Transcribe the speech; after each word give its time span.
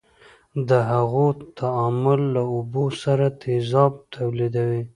د 0.69 0.69
هغو 0.91 1.27
تعامل 1.59 2.21
له 2.35 2.41
اوبو 2.55 2.85
سره 3.03 3.25
تیزاب 3.41 3.93
تولیدوي. 4.15 4.81